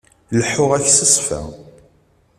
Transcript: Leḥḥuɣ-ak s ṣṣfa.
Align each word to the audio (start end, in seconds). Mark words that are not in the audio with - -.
Leḥḥuɣ-ak 0.37 0.85
s 0.89 0.97
ṣṣfa. 1.13 1.41